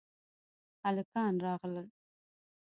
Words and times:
هلکان 0.85 1.33
راغل 1.45 1.85